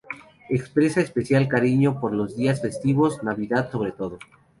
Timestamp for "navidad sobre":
3.23-3.91